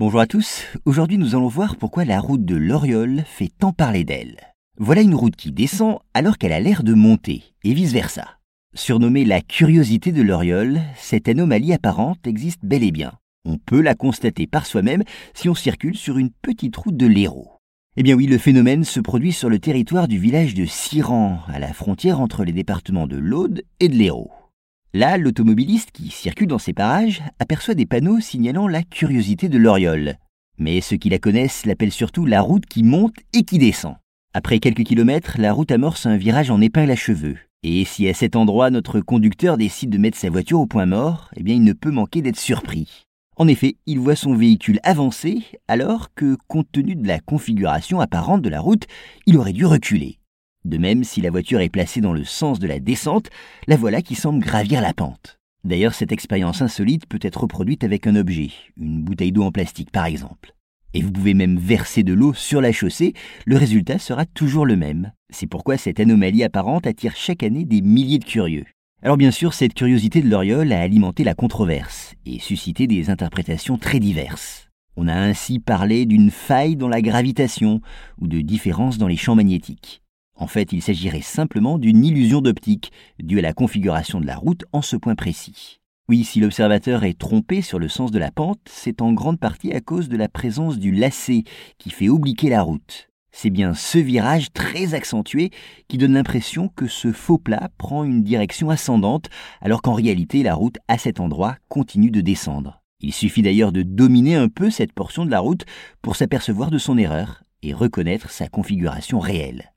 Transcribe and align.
Bonjour 0.00 0.20
à 0.20 0.26
tous, 0.26 0.64
aujourd'hui 0.86 1.18
nous 1.18 1.34
allons 1.34 1.48
voir 1.48 1.76
pourquoi 1.76 2.06
la 2.06 2.20
route 2.20 2.46
de 2.46 2.56
l'Oriole 2.56 3.22
fait 3.26 3.50
tant 3.58 3.74
parler 3.74 4.02
d'elle. 4.02 4.38
Voilà 4.78 5.02
une 5.02 5.14
route 5.14 5.36
qui 5.36 5.52
descend 5.52 5.98
alors 6.14 6.38
qu'elle 6.38 6.54
a 6.54 6.60
l'air 6.60 6.84
de 6.84 6.94
monter, 6.94 7.42
et 7.64 7.74
vice-versa. 7.74 8.38
Surnommée 8.72 9.26
la 9.26 9.42
curiosité 9.42 10.10
de 10.10 10.22
l'Oriole, 10.22 10.80
cette 10.96 11.28
anomalie 11.28 11.74
apparente 11.74 12.26
existe 12.26 12.64
bel 12.64 12.82
et 12.82 12.92
bien. 12.92 13.12
On 13.44 13.58
peut 13.58 13.82
la 13.82 13.94
constater 13.94 14.46
par 14.46 14.64
soi-même 14.64 15.04
si 15.34 15.50
on 15.50 15.54
circule 15.54 15.98
sur 15.98 16.16
une 16.16 16.30
petite 16.30 16.76
route 16.76 16.96
de 16.96 17.06
l'Hérault. 17.06 17.58
Eh 17.98 18.02
bien 18.02 18.14
oui, 18.14 18.26
le 18.26 18.38
phénomène 18.38 18.84
se 18.84 19.00
produit 19.00 19.32
sur 19.32 19.50
le 19.50 19.58
territoire 19.58 20.08
du 20.08 20.16
village 20.16 20.54
de 20.54 20.64
Siran, 20.64 21.40
à 21.46 21.58
la 21.58 21.74
frontière 21.74 22.22
entre 22.22 22.42
les 22.44 22.54
départements 22.54 23.06
de 23.06 23.18
l'Aude 23.18 23.64
et 23.80 23.90
de 23.90 23.96
l'Hérault. 23.96 24.30
Là, 24.92 25.18
l'automobiliste 25.18 25.92
qui 25.92 26.10
circule 26.10 26.48
dans 26.48 26.58
ces 26.58 26.72
parages 26.72 27.22
aperçoit 27.38 27.74
des 27.74 27.86
panneaux 27.86 28.18
signalant 28.18 28.66
la 28.66 28.82
curiosité 28.82 29.48
de 29.48 29.56
l'Oriole. 29.56 30.16
Mais 30.58 30.80
ceux 30.80 30.96
qui 30.96 31.08
la 31.08 31.20
connaissent 31.20 31.64
l'appellent 31.64 31.92
surtout 31.92 32.26
la 32.26 32.40
route 32.40 32.66
qui 32.66 32.82
monte 32.82 33.14
et 33.32 33.44
qui 33.44 33.58
descend. 33.58 33.94
Après 34.34 34.58
quelques 34.58 34.82
kilomètres, 34.82 35.36
la 35.38 35.52
route 35.52 35.70
amorce 35.70 36.06
un 36.06 36.16
virage 36.16 36.50
en 36.50 36.60
épingle 36.60 36.90
à 36.90 36.96
cheveux. 36.96 37.38
Et 37.62 37.84
si 37.84 38.08
à 38.08 38.14
cet 38.14 38.34
endroit 38.34 38.70
notre 38.70 39.00
conducteur 39.00 39.56
décide 39.56 39.90
de 39.90 39.98
mettre 39.98 40.18
sa 40.18 40.28
voiture 40.28 40.58
au 40.58 40.66
point 40.66 40.86
mort, 40.86 41.30
eh 41.36 41.42
bien 41.44 41.54
il 41.54 41.62
ne 41.62 41.72
peut 41.72 41.92
manquer 41.92 42.20
d'être 42.20 42.38
surpris. 42.38 43.04
En 43.36 43.46
effet, 43.48 43.76
il 43.86 44.00
voit 44.00 44.16
son 44.16 44.34
véhicule 44.34 44.80
avancer 44.82 45.44
alors 45.68 46.12
que, 46.14 46.36
compte 46.48 46.70
tenu 46.72 46.96
de 46.96 47.06
la 47.06 47.20
configuration 47.20 48.00
apparente 48.00 48.42
de 48.42 48.50
la 48.50 48.60
route, 48.60 48.86
il 49.26 49.38
aurait 49.38 49.52
dû 49.52 49.66
reculer. 49.66 50.19
De 50.64 50.76
même, 50.76 51.04
si 51.04 51.20
la 51.20 51.30
voiture 51.30 51.60
est 51.60 51.70
placée 51.70 52.00
dans 52.00 52.12
le 52.12 52.24
sens 52.24 52.58
de 52.58 52.66
la 52.66 52.80
descente, 52.80 53.30
la 53.66 53.76
voilà 53.76 54.02
qui 54.02 54.14
semble 54.14 54.44
gravir 54.44 54.82
la 54.82 54.92
pente. 54.92 55.38
D'ailleurs, 55.64 55.94
cette 55.94 56.12
expérience 56.12 56.62
insolite 56.62 57.06
peut 57.06 57.18
être 57.22 57.42
reproduite 57.42 57.84
avec 57.84 58.06
un 58.06 58.16
objet, 58.16 58.50
une 58.76 59.02
bouteille 59.02 59.32
d'eau 59.32 59.42
en 59.42 59.52
plastique 59.52 59.90
par 59.90 60.06
exemple. 60.06 60.54
Et 60.92 61.02
vous 61.02 61.12
pouvez 61.12 61.34
même 61.34 61.58
verser 61.58 62.02
de 62.02 62.12
l'eau 62.12 62.34
sur 62.34 62.60
la 62.60 62.72
chaussée, 62.72 63.14
le 63.46 63.56
résultat 63.56 63.98
sera 63.98 64.26
toujours 64.26 64.66
le 64.66 64.76
même. 64.76 65.12
C'est 65.30 65.46
pourquoi 65.46 65.76
cette 65.76 66.00
anomalie 66.00 66.42
apparente 66.42 66.86
attire 66.86 67.14
chaque 67.14 67.42
année 67.42 67.64
des 67.64 67.80
milliers 67.80 68.18
de 68.18 68.24
curieux. 68.24 68.64
Alors 69.02 69.16
bien 69.16 69.30
sûr, 69.30 69.54
cette 69.54 69.74
curiosité 69.74 70.20
de 70.20 70.28
l'Oriole 70.28 70.72
a 70.72 70.80
alimenté 70.80 71.24
la 71.24 71.34
controverse 71.34 72.14
et 72.26 72.38
suscité 72.38 72.86
des 72.86 73.08
interprétations 73.08 73.78
très 73.78 74.00
diverses. 74.00 74.68
On 74.96 75.08
a 75.08 75.14
ainsi 75.14 75.58
parlé 75.58 76.04
d'une 76.04 76.30
faille 76.30 76.76
dans 76.76 76.88
la 76.88 77.00
gravitation 77.00 77.80
ou 78.20 78.26
de 78.26 78.40
différences 78.40 78.98
dans 78.98 79.06
les 79.06 79.16
champs 79.16 79.36
magnétiques. 79.36 80.02
En 80.40 80.46
fait, 80.46 80.72
il 80.72 80.80
s'agirait 80.80 81.20
simplement 81.20 81.78
d'une 81.78 82.02
illusion 82.02 82.40
d'optique 82.40 82.92
due 83.22 83.38
à 83.38 83.42
la 83.42 83.52
configuration 83.52 84.22
de 84.22 84.26
la 84.26 84.36
route 84.36 84.64
en 84.72 84.80
ce 84.80 84.96
point 84.96 85.14
précis. 85.14 85.80
Oui, 86.08 86.24
si 86.24 86.40
l'observateur 86.40 87.04
est 87.04 87.18
trompé 87.18 87.60
sur 87.60 87.78
le 87.78 87.88
sens 87.88 88.10
de 88.10 88.18
la 88.18 88.30
pente, 88.30 88.58
c'est 88.64 89.02
en 89.02 89.12
grande 89.12 89.38
partie 89.38 89.70
à 89.72 89.82
cause 89.82 90.08
de 90.08 90.16
la 90.16 90.30
présence 90.30 90.78
du 90.78 90.92
lacet 90.92 91.44
qui 91.76 91.90
fait 91.90 92.08
obliquer 92.08 92.48
la 92.48 92.62
route. 92.62 93.10
C'est 93.32 93.50
bien 93.50 93.74
ce 93.74 93.98
virage 93.98 94.50
très 94.54 94.94
accentué 94.94 95.50
qui 95.88 95.98
donne 95.98 96.14
l'impression 96.14 96.68
que 96.68 96.88
ce 96.88 97.12
faux 97.12 97.38
plat 97.38 97.68
prend 97.76 98.02
une 98.02 98.22
direction 98.22 98.70
ascendante, 98.70 99.28
alors 99.60 99.82
qu'en 99.82 99.94
réalité 99.94 100.42
la 100.42 100.54
route 100.54 100.78
à 100.88 100.96
cet 100.96 101.20
endroit 101.20 101.56
continue 101.68 102.10
de 102.10 102.22
descendre. 102.22 102.82
Il 103.00 103.12
suffit 103.12 103.42
d'ailleurs 103.42 103.72
de 103.72 103.82
dominer 103.82 104.36
un 104.36 104.48
peu 104.48 104.70
cette 104.70 104.94
portion 104.94 105.26
de 105.26 105.30
la 105.30 105.40
route 105.40 105.66
pour 106.00 106.16
s'apercevoir 106.16 106.70
de 106.70 106.78
son 106.78 106.96
erreur 106.96 107.44
et 107.62 107.74
reconnaître 107.74 108.30
sa 108.30 108.48
configuration 108.48 109.20
réelle. 109.20 109.70